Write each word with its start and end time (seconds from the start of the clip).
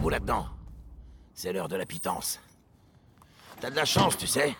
debout 0.00 0.08
là-dedans? 0.08 0.46
C'est 1.34 1.52
l'heure 1.52 1.68
de 1.68 1.76
la 1.76 1.84
pitance. 1.84 2.40
T'as 3.60 3.68
de 3.68 3.76
la 3.76 3.84
chance, 3.84 4.16
tu 4.16 4.26
sais. 4.26 4.56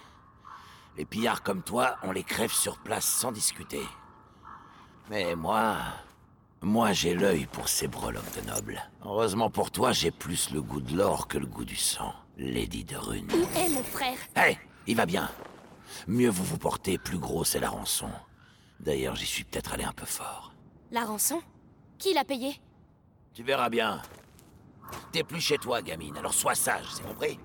Les 0.98 1.06
pillards 1.06 1.42
comme 1.42 1.62
toi, 1.62 1.96
on 2.02 2.12
les 2.12 2.24
crève 2.24 2.52
sur 2.52 2.76
place 2.78 3.06
sans 3.06 3.32
discuter. 3.32 3.82
Mais 5.08 5.34
moi... 5.34 5.78
Moi, 6.62 6.92
j'ai 6.92 7.14
l'œil 7.14 7.46
pour 7.46 7.70
ces 7.70 7.88
breloques 7.88 8.36
de 8.36 8.46
nobles. 8.46 8.82
Heureusement 9.02 9.48
pour 9.48 9.70
toi, 9.70 9.92
j'ai 9.92 10.10
plus 10.10 10.50
le 10.50 10.60
goût 10.60 10.82
de 10.82 10.94
l'or 10.94 11.26
que 11.26 11.38
le 11.38 11.46
goût 11.46 11.64
du 11.64 11.76
sang. 11.76 12.12
Lady 12.36 12.84
de 12.84 12.98
Rune. 12.98 13.32
Où 13.32 13.58
est 13.58 13.70
mon 13.70 13.82
frère? 13.82 14.18
Hé, 14.36 14.58
il 14.86 14.94
va 14.94 15.06
bien. 15.06 15.30
Mieux 16.06 16.28
vous 16.28 16.44
vous 16.44 16.58
portez, 16.58 16.98
plus 16.98 17.18
gros 17.18 17.44
c'est 17.44 17.60
la 17.60 17.70
rançon. 17.70 18.10
D'ailleurs, 18.78 19.16
j'y 19.16 19.24
suis 19.24 19.44
peut-être 19.44 19.72
allé 19.72 19.84
un 19.84 19.92
peu 19.92 20.04
fort. 20.04 20.52
La 20.90 21.06
rançon? 21.06 21.40
Qui 21.98 22.12
l'a 22.12 22.24
payé? 22.24 22.60
Tu 23.32 23.42
verras 23.42 23.70
bien. 23.70 24.02
T'es 25.12 25.24
plus 25.24 25.40
chez 25.40 25.58
toi, 25.58 25.82
gamine, 25.82 26.16
alors 26.16 26.34
sois 26.34 26.54
sage, 26.54 26.86
c'est 26.92 27.02
compris? 27.02 27.38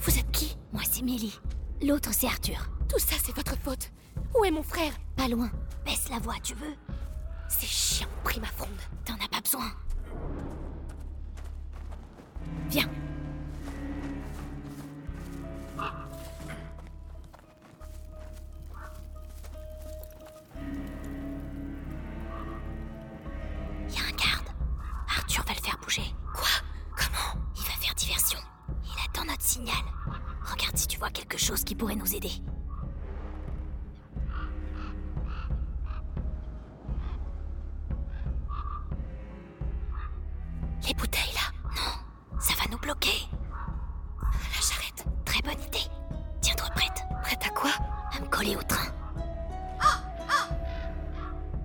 Vous 0.00 0.18
êtes 0.18 0.30
qui 0.32 0.56
Moi, 0.72 0.82
c'est 0.90 1.02
Mélie. 1.02 1.38
L'autre, 1.82 2.10
c'est 2.12 2.26
Arthur. 2.26 2.70
Tout 2.88 2.98
ça, 2.98 3.16
c'est 3.22 3.34
votre 3.34 3.56
faute. 3.58 3.90
Où 4.38 4.44
est 4.44 4.50
mon 4.50 4.62
frère 4.62 4.92
Pas 5.16 5.28
loin. 5.28 5.50
Baisse 5.84 6.08
la 6.08 6.18
voix, 6.18 6.36
tu 6.42 6.54
veux 6.54 6.74
Ces 7.48 7.66
chiens 7.66 8.06
ont 8.06 8.24
pris 8.24 8.40
ma 8.40 8.46
fronde. 8.46 8.68
T'en 9.04 9.14
as 9.14 9.28
pas 9.28 9.40
besoin. 9.40 9.70
Viens. 12.70 12.88
Les 40.90 40.94
bouteilles, 40.94 41.34
là 41.34 41.70
Non, 41.76 42.40
ça 42.40 42.52
va 42.58 42.68
nous 42.68 42.78
bloquer. 42.78 43.28
La 44.20 44.60
charrette 44.60 45.04
Très 45.24 45.40
bonne 45.40 45.62
idée. 45.64 45.86
Tiens-toi 46.40 46.66
prête 46.74 47.04
Prête 47.22 47.38
à 47.46 47.50
quoi? 47.50 47.70
À 48.12 48.18
me 48.18 48.26
coller 48.26 48.56
au 48.56 48.62
train. 48.64 48.92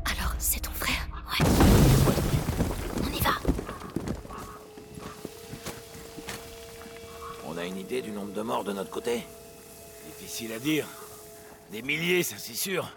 Alors, 0.06 0.36
c'est 0.38 0.59
ton 0.59 0.69
frère? 0.74 1.08
Ouais. 1.31 1.47
On 3.03 3.12
y 3.12 3.19
va. 3.19 3.31
On 7.47 7.57
a 7.57 7.66
une 7.66 7.78
idée 7.78 8.03
du 8.03 8.12
nombre 8.12 8.31
de 8.31 8.44
morts 8.44 8.63
de 8.63 8.74
notre 8.74 8.92
côté 8.92 9.25
Difficile 10.19 10.53
à 10.53 10.59
dire. 10.59 10.86
Des 11.72 11.81
milliers, 11.81 12.22
ça 12.22 12.36
c'est 12.38 12.53
sûr. 12.53 12.88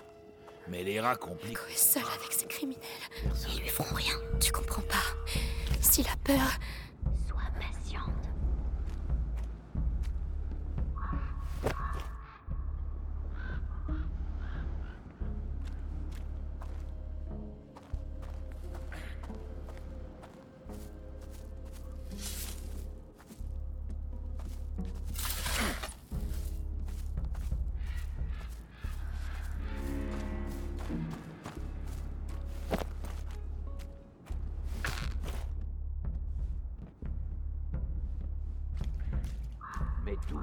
Mais 0.69 0.85
les 0.85 1.01
rats 1.01 1.17
compliquent. 1.17 1.57
Avec 1.57 2.33
ces 2.33 2.45
criminels. 2.45 2.83
Peur, 6.29 6.59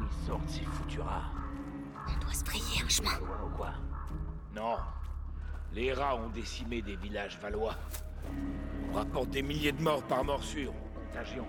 ils 0.06 0.26
sortent 0.26 0.50
ces 0.50 0.64
foutus 0.64 1.02
rats 1.02 1.32
On 2.08 2.20
doit 2.20 2.34
se 2.34 2.44
frayer 2.46 2.84
un 2.84 2.90
chemin. 2.90 3.18
Loin 3.20 3.44
ou 3.46 3.56
quoi? 3.56 3.74
Non. 4.56 4.78
Les 5.74 5.94
rats 5.94 6.16
ont 6.16 6.30
décimé 6.30 6.82
des 6.82 6.96
villages 6.96 7.38
valois. 7.40 7.76
On 8.90 8.96
rapporte 8.96 9.30
des 9.30 9.42
milliers 9.42 9.72
de 9.72 9.82
morts 9.82 10.04
par 10.04 10.24
morsure. 10.24 10.74
Contagion. 10.94 11.46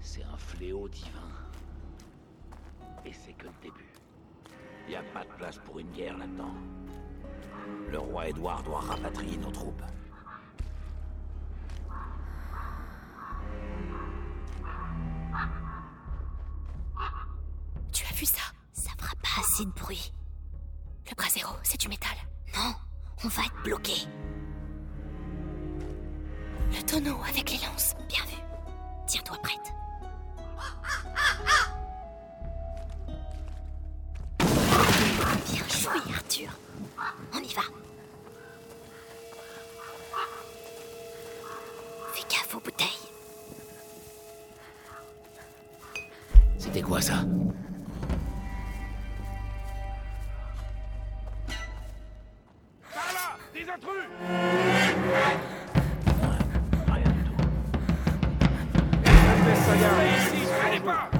C'est 0.00 0.22
un 0.22 0.36
fléau 0.36 0.88
divin. 0.88 1.10
Et 3.04 3.12
c'est 3.12 3.32
que 3.32 3.44
le 3.44 3.52
début. 3.62 3.92
Y 4.88 4.96
a 4.96 5.02
pas 5.12 5.24
de 5.24 5.32
place 5.36 5.58
pour 5.58 5.78
une 5.78 5.90
guerre 5.90 6.16
là-dedans. 6.16 6.54
Le 7.90 7.98
roi 7.98 8.28
Édouard 8.28 8.62
doit 8.62 8.80
rapatrier 8.80 9.36
nos 9.36 9.50
troupes. 9.50 9.82
Assez 19.58 19.64
de 19.64 19.70
bruit. 19.72 20.12
Le 21.10 21.16
brasero, 21.16 21.52
c'est 21.64 21.80
du 21.80 21.88
métal. 21.88 22.16
Non, 22.56 22.74
on 23.24 23.28
va 23.28 23.42
être 23.42 23.62
bloqué. 23.64 24.06
Le 26.70 26.82
tonneau 26.82 27.16
avec 27.28 27.50
les 27.50 27.58
lances. 27.58 27.94
Bien 28.08 28.24
vu. 28.26 28.36
Tiens-toi 29.06 29.36
prête. 29.42 29.72
Des 53.58 53.68
intrus 53.68 54.04
Rien 56.86 57.10
du 57.10 57.22
tout. 57.24 57.42
Ici, 60.16 60.42
allez 60.64 60.80
pas 60.80 61.10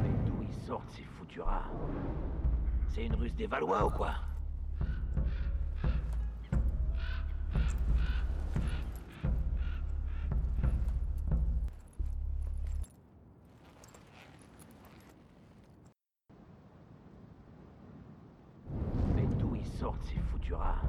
Mais 0.00 0.12
d'où 0.26 0.42
ils 0.42 0.66
sortent 0.66 0.90
ces 0.94 1.02
foutus 1.02 1.42
rats? 1.42 1.64
C'est 2.94 3.06
une 3.06 3.14
ruse 3.16 3.34
des 3.34 3.46
Valois 3.48 3.86
ou 3.86 3.90
quoi 3.90 4.12
Mais 19.14 19.26
d'où 19.38 19.54
ils 19.56 19.66
sortent 19.78 20.02
ces 20.04 20.18
foutus 20.30 20.54
rats 20.54 20.80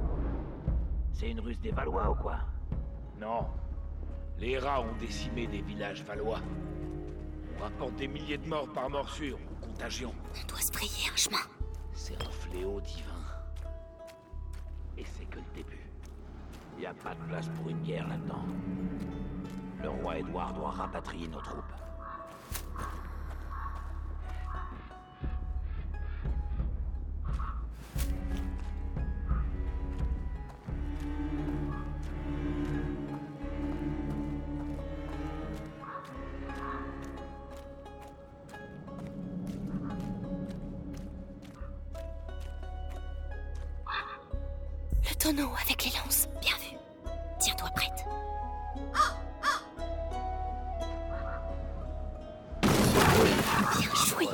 C'est 1.12 1.30
une 1.30 1.40
ruse 1.40 1.53
des 1.64 1.72
Valois 1.72 2.10
ou 2.10 2.14
quoi 2.14 2.36
Non. 3.18 3.46
Les 4.38 4.58
rats 4.58 4.82
ont 4.82 4.96
décimé 5.00 5.46
des 5.46 5.62
villages 5.62 6.04
valois. 6.04 6.40
On 7.56 7.62
rapporte 7.62 7.94
des 7.96 8.06
milliers 8.06 8.36
de 8.36 8.46
morts 8.46 8.70
par 8.74 8.90
morsure 8.90 9.38
ou 9.38 9.66
contagion. 9.66 10.12
On 10.42 10.46
doit 10.46 10.60
se 10.60 10.70
frayer 10.70 11.10
un 11.10 11.16
chemin. 11.16 11.44
C'est 11.94 12.20
un 12.20 12.30
fléau 12.30 12.82
divin. 12.82 13.24
Et 14.98 15.04
c'est 15.06 15.24
que 15.24 15.38
le 15.38 15.54
début. 15.54 15.86
Y 16.78 16.84
a 16.84 16.92
pas 16.92 17.14
de 17.14 17.22
place 17.30 17.48
pour 17.48 17.70
une 17.70 17.82
guerre 17.82 18.08
là-dedans. 18.08 18.44
Le 19.82 19.88
roi 19.88 20.18
Édouard 20.18 20.52
doit 20.52 20.70
rapatrier 20.70 21.28
nos 21.28 21.40
troupes. 21.40 21.72
Bien 53.78 53.90
joué, 54.06 54.28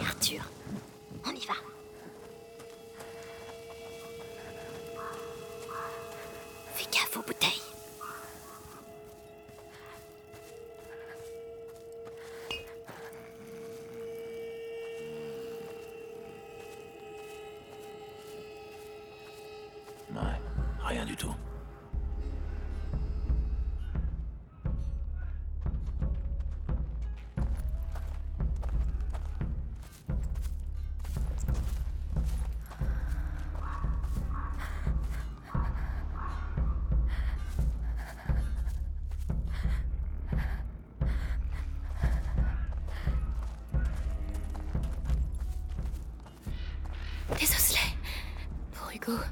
Pour 49.10 49.24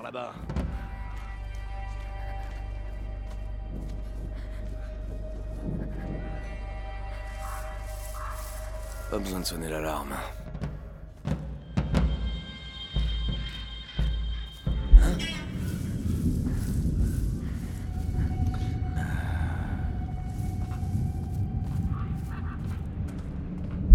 par 0.00 0.12
là-bas. 0.12 0.32
Pas 9.10 9.18
besoin 9.18 9.40
de 9.40 9.44
sonner 9.44 9.68
l'alarme. 9.68 10.14
Hein 15.02 15.18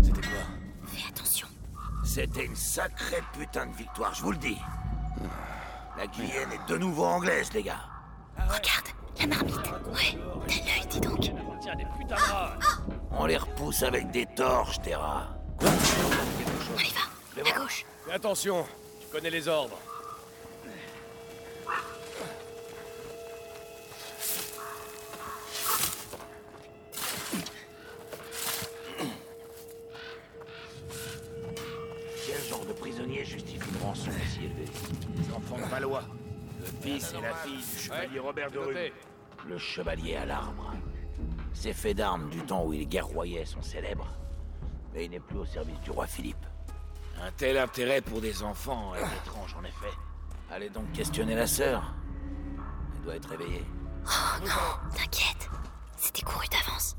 C'était 0.02 0.22
quoi? 0.22 0.30
Fais 0.86 1.08
attention. 1.10 1.48
C'était 2.04 2.46
une 2.46 2.56
sacrée 2.56 3.24
putain 3.38 3.68
de 3.68 3.76
victoire, 3.76 4.14
je 4.14 4.22
vous 4.22 4.32
le 4.32 4.38
dis. 4.38 4.58
La 5.98 6.08
Guyenne 6.08 6.52
est 6.52 6.70
de 6.70 6.78
nouveau 6.78 7.06
anglaise, 7.06 7.52
les 7.54 7.64
gars. 7.64 7.80
Regarde, 8.38 8.90
la 9.20 9.28
marmite. 9.28 9.56
Ouais, 9.56 10.18
t'as 10.48 10.56
l'œil, 10.56 10.88
dis 10.90 11.00
donc. 11.00 11.22
Tiens, 11.62 11.76
des 11.76 11.86
putains 11.98 12.16
de 12.16 12.32
rats. 12.32 12.54
On 13.12 13.26
les 13.26 13.38
repousse 13.38 13.82
avec 13.84 14.12
des 14.12 14.26
torches. 14.26 14.78
Quoi 14.80 15.30
On 15.62 16.80
y 16.80 16.92
va. 16.92 17.50
À 17.50 17.60
gauche. 17.60 17.86
Fais 18.06 18.14
attention, 18.14 18.66
tu 19.00 19.08
connais 19.08 19.30
les 19.30 19.48
ordres. 19.48 19.78
Les 34.04 35.34
enfants 35.34 35.58
de 35.58 35.70
Valois. 35.70 36.04
Le 36.60 36.66
fils 36.82 37.14
et 37.18 37.22
la 37.22 37.34
fille 37.36 37.58
du 37.58 37.80
chevalier 37.80 38.20
Robert 38.20 38.52
de 38.52 38.60
Rue. 38.60 38.94
Le 39.48 39.58
chevalier 39.58 40.16
à 40.16 40.26
l'arbre. 40.26 40.74
Ces 41.54 41.74
faits 41.74 41.98
d'armes 41.98 42.30
du 42.30 42.42
temps 42.44 42.66
où 42.66 42.74
il 42.74 42.88
guerroyait 42.88 43.46
sont 43.46 43.62
célèbres. 43.62 44.08
Mais 44.94 45.06
il 45.06 45.12
n'est 45.12 45.20
plus 45.20 45.40
au 45.40 45.46
service 45.46 45.80
du 45.82 45.92
roi 45.92 46.08
Philippe. 46.08 46.46
Un 47.22 47.32
tel 47.32 47.58
intérêt 47.58 48.02
pour 48.02 48.20
des 48.20 48.44
enfants 48.44 48.94
est 48.96 49.24
étrange 49.24 49.56
en 49.58 49.64
effet. 49.64 49.96
Allez 50.52 50.70
donc 50.70 50.92
questionner 50.92 51.36
la 51.36 51.48
sœur. 51.48 51.94
Elle 52.96 53.02
doit 53.04 53.16
être 53.16 53.30
réveillée. 53.30 53.64
Oh 54.06 54.40
non, 54.42 54.92
t'inquiète. 54.96 55.50
C'était 55.98 56.22
couru 56.22 56.48
d'avance. 56.48 56.98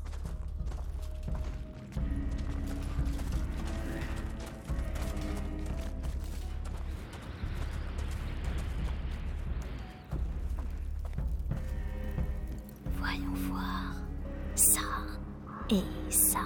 Et 15.69 15.83
ça. 16.09 16.39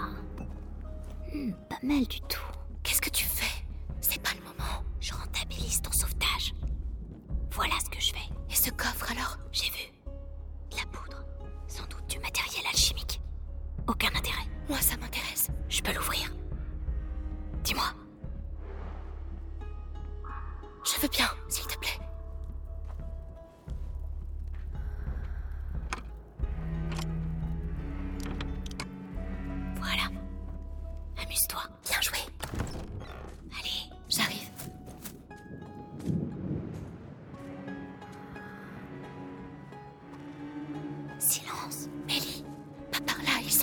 Hmm, 1.34 1.52
pas 1.70 1.80
mal 1.84 2.06
du 2.06 2.22
tout. 2.22 2.41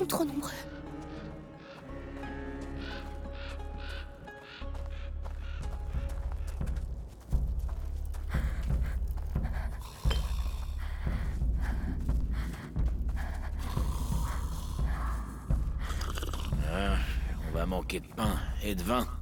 Trop 0.08 0.24
nombreux. 0.24 0.50
On 17.50 17.54
va 17.54 17.66
manquer 17.66 18.00
de 18.00 18.06
pain 18.06 18.38
et 18.62 18.74
de 18.74 18.82
vin. 18.82 19.17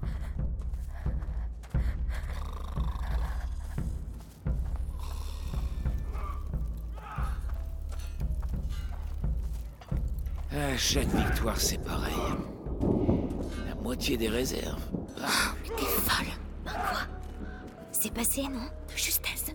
Chaque 10.79 11.09
victoire, 11.09 11.59
c'est 11.59 11.79
pareil. 11.79 12.13
La 13.67 13.75
moitié 13.77 14.17
des 14.17 14.29
réserves. 14.29 14.83
Ah, 15.23 15.55
Mais 15.63 15.71
t'es 15.75 15.85
folle. 15.85 16.27
Ben 16.65 16.73
quoi? 16.73 16.99
C'est 17.93 18.13
passé, 18.13 18.43
non? 18.43 18.61
De 18.61 18.97
justesse. 18.97 19.55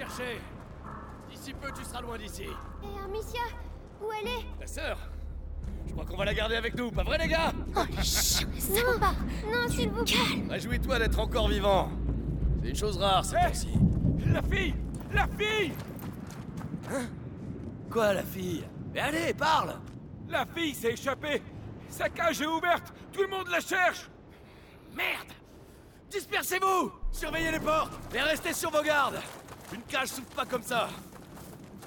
Chercher. 0.00 0.40
D'ici 1.30 1.52
peu, 1.52 1.70
tu 1.76 1.84
seras 1.84 2.00
loin 2.00 2.16
d'ici. 2.18 2.44
Et 2.44 3.04
Amicia 3.04 3.40
Où 4.00 4.06
elle 4.20 4.28
est? 4.28 4.46
Ta 4.58 4.66
sœur. 4.66 4.98
Je 5.86 5.92
crois 5.92 6.04
qu'on 6.04 6.16
va 6.16 6.24
la 6.24 6.34
garder 6.34 6.56
avec 6.56 6.74
nous, 6.74 6.90
pas 6.90 7.02
vrai, 7.02 7.18
les 7.18 7.28
gars? 7.28 7.52
Oh, 7.76 7.80
les 7.96 8.02
chiens, 8.02 8.46
Non, 8.46 8.60
salopes. 8.60 9.00
non, 9.52 9.68
s'il 9.68 9.90
vous 9.90 10.04
plaît. 10.04 10.44
Réjouis-toi 10.48 10.98
d'être 11.00 11.18
encore 11.18 11.48
vivant. 11.48 11.90
C'est 12.62 12.70
une 12.70 12.76
chose 12.76 12.96
rare, 12.98 13.24
ces 13.24 13.36
Eh 13.40 13.46
temps-ci. 13.48 13.68
La 14.32 14.42
fille 14.42 14.74
La 15.12 15.26
fille. 15.26 15.72
Quoi, 17.90 18.14
la 18.14 18.22
fille? 18.22 18.64
Mais 18.94 19.00
allez, 19.00 19.34
parle. 19.34 19.74
La 20.28 20.46
fille 20.46 20.74
s'est 20.74 20.92
échappée. 20.92 21.42
Sa 21.88 22.08
cage 22.08 22.40
est 22.40 22.46
ouverte. 22.46 22.92
Tout 23.12 23.22
le 23.22 23.28
monde 23.28 23.48
la 23.50 23.60
cherche. 23.60 24.08
Merde. 24.94 25.28
Dispersez-vous. 26.10 26.92
Surveillez 27.10 27.50
les 27.52 27.60
portes. 27.60 27.92
Et 28.14 28.20
restez 28.20 28.52
sur 28.52 28.70
vos 28.70 28.82
gardes 28.82 29.20
Une 29.72 29.82
cage 29.82 30.08
s'ouvre 30.08 30.28
pas 30.28 30.46
comme 30.46 30.62
ça. 30.62 30.88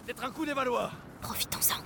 Peut-être 0.05 0.23
un 0.23 0.31
coup 0.31 0.45
des 0.45 0.53
Valois. 0.53 0.91
Profitons-en. 1.21 1.83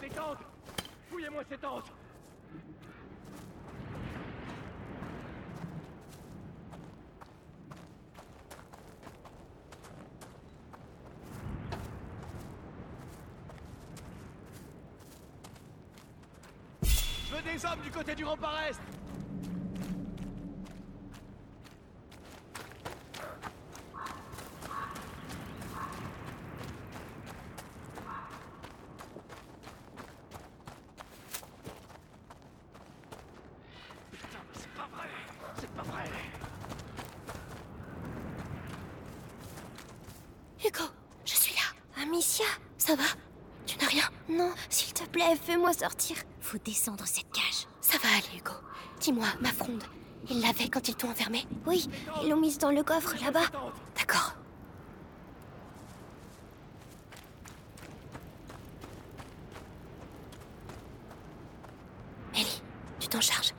Ces 0.00 0.08
tentes 0.10 0.38
Fouillez-moi 1.10 1.42
ces 1.50 1.58
tentes 1.58 1.92
des 17.44 17.64
hommes 17.64 17.80
du 17.82 17.90
côté 17.90 18.14
du 18.14 18.24
rempart 18.24 18.58
est. 18.62 18.72
Putain, 34.10 34.38
mais 34.48 34.58
c'est 34.58 34.68
pas 34.74 34.88
vrai. 34.94 35.08
C'est 35.60 35.70
pas 35.70 35.82
vrai. 35.82 36.04
Hugo, 40.64 40.84
je 41.24 41.34
suis 41.34 41.54
là. 41.54 42.02
Amicia 42.02 42.46
Ça 42.78 42.96
va? 42.96 43.04
Tu 43.66 43.78
n'as 43.78 43.86
rien? 43.86 44.04
Non, 44.28 44.52
s'il 44.70 44.92
te 44.94 45.04
plaît, 45.04 45.36
fais-moi 45.36 45.72
sortir. 45.72 46.16
Faut 46.54 46.60
descendre 46.64 47.04
cette 47.04 47.32
cage. 47.32 47.66
Ça 47.80 47.98
va 47.98 48.08
aller, 48.10 48.38
Hugo. 48.38 48.52
Dis-moi, 49.00 49.26
ma 49.40 49.48
fronde, 49.48 49.82
ils 50.30 50.40
l'avaient 50.40 50.68
quand 50.68 50.86
ils 50.86 50.94
t'ont 50.94 51.10
enfermé? 51.10 51.44
Oui, 51.66 51.88
ils 52.22 52.28
l'ont 52.28 52.36
mise 52.36 52.58
dans 52.58 52.70
le 52.70 52.84
coffre 52.84 53.12
là-bas. 53.20 53.46
D'accord. 53.98 54.36
Ellie, 62.36 62.62
tu 63.00 63.08
t'en 63.08 63.20
charges. 63.20 63.52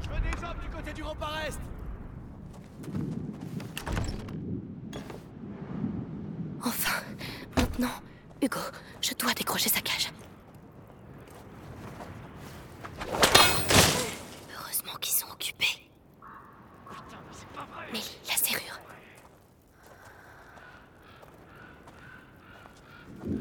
Je 0.00 0.08
veux 0.08 0.20
des 0.20 0.44
hommes 0.44 0.58
du 0.62 0.68
côté 0.76 0.92
du 0.92 1.02
rempart 1.02 1.40
est 1.44 1.58
Enfin, 6.64 7.02
maintenant, 7.56 7.90
Hugo, 8.40 8.60
je 9.00 9.14
dois 9.14 9.34
décrocher 9.34 9.68
sa 9.68 9.80
cage. 9.80 10.12
Heureusement 14.56 14.92
qu'ils 15.00 15.14
sont 15.14 15.26
occupés. 15.32 15.90
Putain, 16.88 17.18
mais 17.28 17.34
c'est 17.36 17.48
pas 17.48 17.66
vrai 17.74 17.86
Mais 17.92 17.98
la 18.28 18.36
serrure. 18.36 18.80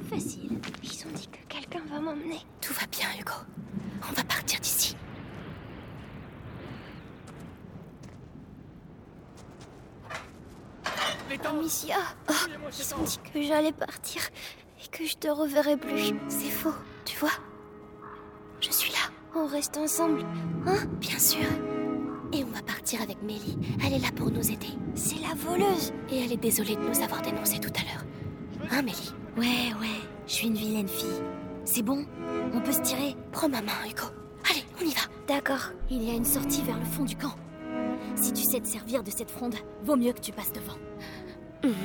Facile. 0.10 0.60
Ils 0.84 1.08
ont 1.08 1.12
dit 1.12 1.28
que 1.28 1.48
quelqu'un 1.48 1.86
va 1.92 2.00
m'emmener. 2.00 2.42
Tout 2.60 2.74
va 2.74 2.88
bien, 2.88 3.08
Hugo. 3.20 3.34
On 4.10 4.14
va 4.14 4.24
partir 4.24 4.60
d'ici. 4.60 4.96
Oh, 11.44 12.34
ils 12.80 12.96
ont 12.96 13.04
dit 13.04 13.20
que 13.34 13.42
j'allais 13.42 13.72
partir 13.72 14.22
et 14.84 14.88
que 14.90 15.06
je 15.06 15.16
te 15.16 15.28
reverrai 15.28 15.78
plus. 15.78 16.14
C'est 16.28 16.50
faux, 16.50 16.74
tu 17.06 17.18
vois 17.18 17.32
Je 18.60 18.72
suis 18.72 18.92
là, 18.92 19.00
On 19.36 19.48
reste 19.48 19.78
ensemble, 19.78 20.24
hein 20.66 20.86
bien 21.00 21.20
sûr. 21.20 21.46
Et 22.34 22.44
on 22.44 22.52
va 22.52 22.62
partir 22.62 23.02
avec 23.02 23.22
Mélie. 23.22 23.58
Elle 23.86 23.94
est 23.94 24.00
là 24.00 24.12
pour 24.16 24.32
nous 24.32 24.52
aider. 24.52 24.70
C'est 24.96 25.20
la 25.20 25.36
voleuse. 25.36 25.92
Et 26.10 26.24
elle 26.24 26.32
est 26.32 26.38
désolée 26.38 26.76
de 26.76 26.82
nous 26.82 27.02
avoir 27.02 27.22
dénoncés 27.22 27.60
tout 27.60 27.74
à 27.76 27.82
l'heure. 27.82 28.06
Hein, 28.72 28.82
Mélie? 28.84 29.14
Ouais, 29.38 29.74
ouais, 29.82 30.00
je 30.28 30.34
suis 30.34 30.48
une 30.48 30.56
vilaine 30.56 30.88
fille. 30.88 31.22
C'est 31.66 31.84
bon? 31.84 32.06
On 32.54 32.62
peut 32.62 32.72
se 32.72 32.82
tirer? 32.82 33.16
Prends 33.34 33.50
ma 33.50 33.62
main, 33.62 33.74
Hugo. 33.86 34.06
Allez, 34.50 34.64
on 34.82 34.86
y 34.86 34.94
va. 34.94 35.02
D'accord. 35.28 35.72
Il 35.90 36.04
y 36.04 36.12
a 36.12 36.14
une 36.14 36.26
sortie 36.26 36.62
vers 36.62 36.78
le 36.78 36.86
fond 36.86 37.04
du 37.04 37.18
camp. 37.18 37.36
Si 38.16 38.32
tu 38.32 38.44
sais 38.44 38.62
te 38.62 38.68
servir 38.68 39.04
de 39.04 39.12
cette 39.12 39.32
fronde, 39.32 39.56
vaut 39.84 39.96
mieux 39.96 40.14
que 40.14 40.22
tu 40.22 40.32
passes 40.32 40.54
devant. 40.54 40.78
Putain, 41.62 41.78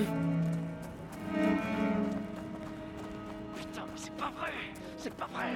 mais 3.85 3.97
c'est 3.97 4.17
pas 4.17 4.33
vrai. 4.39 4.53
C'est 4.97 5.15
pas 5.15 5.27
vrai. 5.27 5.53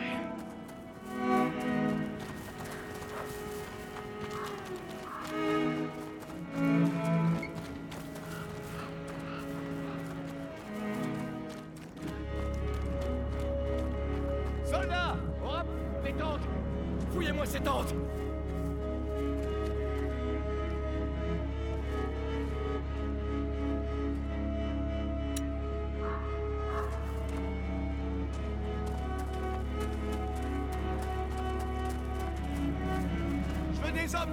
Soldats 14.66 15.16
On 15.42 15.48
rappe 15.48 15.66
les 16.04 16.12
tentes 16.12 16.40
Fouillez-moi 17.10 17.46
ces 17.46 17.60
tentes 17.60 17.94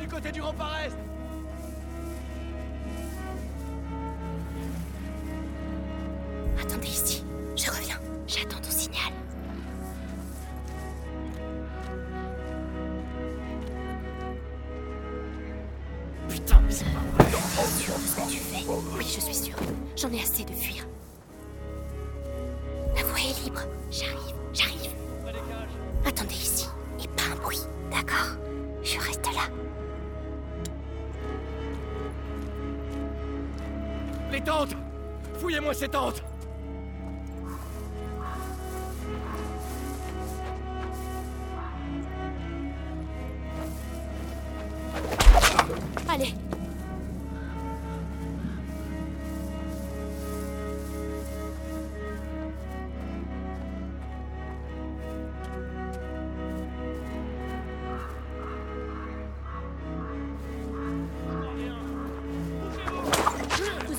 du 0.07 0.13
côté 0.13 0.31
du 0.31 0.41
rempart 0.41 0.79
est 0.85 0.91
Attendez 6.61 6.87
ici. 6.87 7.25
Je 7.57 7.69
reviens. 7.69 7.99
J'attends 8.25 8.59
ton 8.61 8.71
signal. 8.71 9.11
Putain, 16.29 16.61
mais 16.65 16.71
c'est 16.71 16.85
pas 16.85 17.23
vrai 17.23 17.31
Sûr 17.79 17.93
de 17.95 17.99
ce 17.99 18.15
que 18.15 18.31
tu 18.31 18.37
fais 18.37 18.65
Oui, 18.67 19.05
je 19.05 19.19
suis 19.19 19.35
sûre. 19.35 19.57
J'en 19.97 20.11
ai 20.11 20.21
assez 20.21 20.45
de 20.45 20.53
fuir. 20.53 20.87
La 22.95 23.03
voie 23.03 23.19
est 23.19 23.43
libre. 23.43 23.61
J'arrive, 23.91 24.35
j'arrive. 24.53 24.91
Attendez 26.05 26.35
ici. 26.35 26.67
Et 27.03 27.07
pas 27.09 27.23
un 27.33 27.35
bruit. 27.35 27.61
D'accord? 27.91 28.36
Fouillez-moi 35.39 35.73
ces 35.73 35.89
tentes 35.89 36.23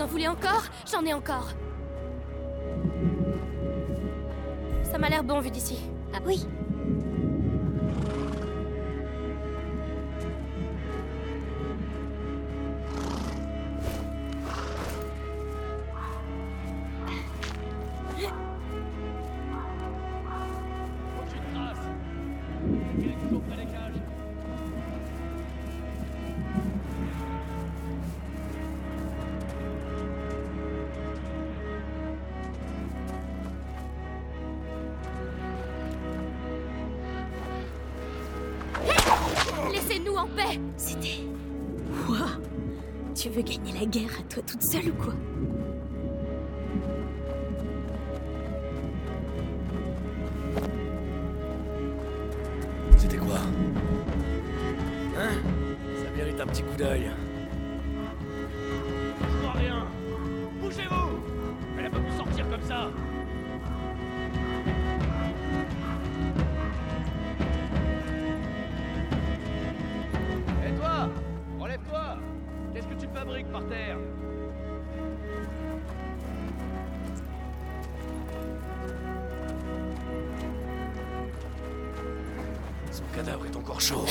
voulez 0.09 0.29
encore? 0.29 0.63
J'en 0.91 1.05
ai 1.05 1.15
encore. 1.15 1.49
Ça 4.83 4.99
m'a 4.99 5.09
l'air 5.09 5.23
bon 5.25 5.41
vu 5.41 5.51
d'ici. 5.51 5.79
Ah 6.15 6.19
oui 6.27 6.47
Laissez-nous 39.89 40.17
en 40.17 40.27
paix 40.27 40.61
C'était. 40.77 41.25
Quoi? 42.07 42.27
Tu 43.15 43.31
veux 43.31 43.43
gagner 43.43 43.73
la 43.73 43.87
guerre 43.87 44.11
à 44.19 44.23
toi 44.25 44.43
toute 44.47 44.63
seule 44.63 44.91
ou 44.91 45.03
quoi? 45.03 45.15
C'était 52.99 53.17
quoi? 53.17 53.39
Hein? 55.17 55.31
Ça 55.97 56.11
mérite 56.17 56.41
un 56.41 56.47
petit 56.47 56.63
coup 56.63 56.77
d'œil. 56.77 57.11
Cadavre 83.19 83.47
est 83.47 83.57
encore 83.57 83.81
chaud. 83.81 84.05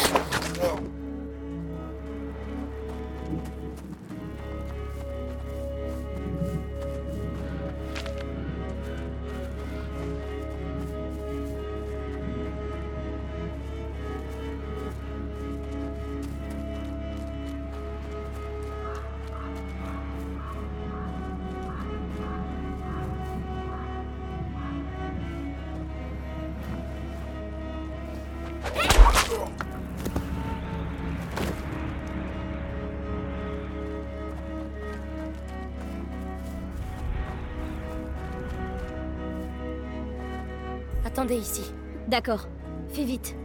Attendez 41.17 41.37
ici. 41.37 41.73
D'accord. 42.07 42.47
Fais 42.89 43.03
vite. 43.03 43.35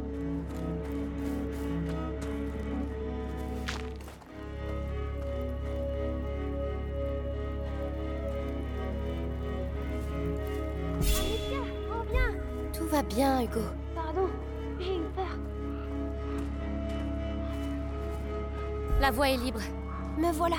Tout 12.75 12.87
va 12.89 13.03
bien, 13.05 13.41
Hugo. 13.41 13.61
Pardon, 13.95 14.29
j'ai 14.79 14.97
eu 14.97 15.01
peur. 15.17 15.25
La 19.01 19.11
voie 19.11 19.31
est 19.31 19.39
libre. 19.39 19.61
Me 20.19 20.31
voilà. 20.31 20.57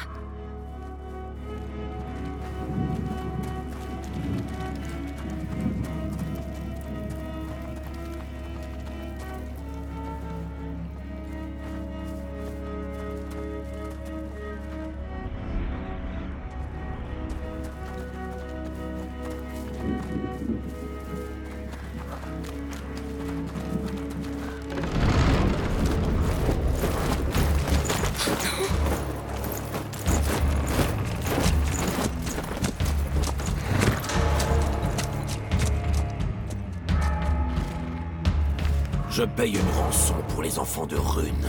Je 39.24 39.28
paye 39.30 39.54
une 39.54 39.82
rançon 39.82 40.16
pour 40.28 40.44
les 40.44 40.60
enfants 40.60 40.86
de 40.86 40.98
Rune, 40.98 41.48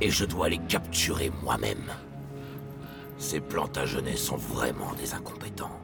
et 0.00 0.08
je 0.08 0.24
dois 0.24 0.48
les 0.48 0.56
capturer 0.56 1.30
moi-même. 1.42 1.92
Ces 3.18 3.40
Plantagenets 3.40 4.16
sont 4.16 4.38
vraiment 4.38 4.94
des 4.94 5.12
incompétents. 5.12 5.78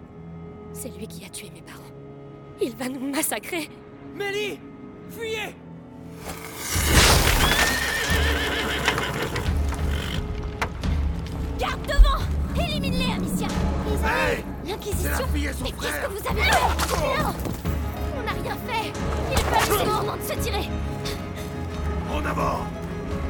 C'est 0.73 0.89
lui 0.97 1.07
qui 1.07 1.27
a 1.27 1.29
tué 1.29 1.51
mes 1.55 1.61
parents. 1.61 1.93
Il 2.63 2.75
va 2.75 2.89
nous 2.89 3.11
massacrer. 3.11 3.69
Mélie 4.15 4.59
Fuyez! 5.11 5.55
Garde 11.59 11.83
devant! 11.87 12.65
Élimine-les, 12.67 13.13
Amicia! 13.13 13.49
L'Inquisition. 14.67 15.11
et 15.11 15.53
son 15.53 15.65
Mais 15.65 15.71
qu'est-ce 15.71 16.01
que 16.01 16.13
vous 16.13 16.29
avez 16.31 16.41
fait? 16.41 17.21
Non! 17.21 17.35
On 18.19 18.23
n'a 18.23 18.33
rien 18.33 18.57
fait. 18.67 18.93
Il 19.33 19.39
fallait 19.39 19.85
ce 19.85 19.87
moment 19.87 20.17
de 20.17 20.23
se 20.23 20.33
tirer 20.43 20.71
avant. 22.25 22.67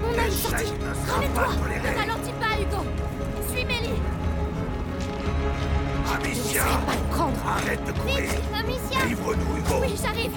On 0.05 0.19
a 0.19 0.27
une 0.27 0.31
sortie 0.31 0.65
L'échec 0.65 0.79
ne 0.81 1.99
Ralentis 1.99 2.33
pas, 2.41 2.61
Hugo. 2.61 2.85
Suis 3.49 3.65
Mélie. 3.65 4.01
Amicia 6.15 6.65
laisserai 6.65 6.87
pas 6.87 6.93
le 6.93 7.15
prendre. 7.15 7.37
Arrête 7.47 7.85
de 7.85 7.93
courir. 7.93 8.31
Amicia. 8.55 9.05
Livre-nous, 9.07 9.57
Hugo. 9.59 9.75
Oui, 9.81 9.95
j'arrive. 10.03 10.33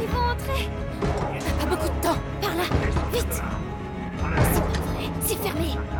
Ils 0.00 0.08
vont 0.08 0.30
entrer. 0.30 0.68
Pas 1.58 1.66
beaucoup 1.66 1.88
de 1.88 2.02
temps. 2.02 2.18
Par 2.40 2.54
là. 2.54 2.64
Vite. 3.12 3.26
C'est 3.32 4.60
pas 4.60 4.80
vrai. 4.94 5.10
C'est 5.20 5.42
fermé 5.42 5.99